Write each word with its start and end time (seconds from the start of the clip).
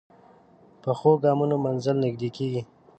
پخو 0.81 1.11
ګامونو 1.23 1.55
منزل 1.65 1.95
نږدې 2.05 2.29
کېږي 2.37 2.61